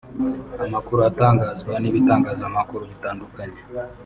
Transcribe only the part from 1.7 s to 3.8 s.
n’ibitangazamakuru bitandukanye